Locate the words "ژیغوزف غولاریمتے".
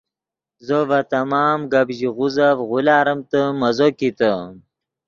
1.97-3.41